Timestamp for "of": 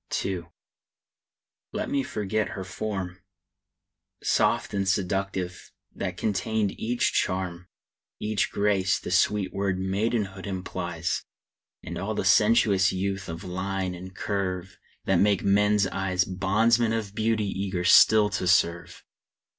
13.29-13.43, 16.93-17.13